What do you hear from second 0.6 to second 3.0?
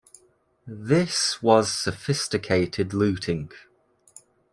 This was sophisticated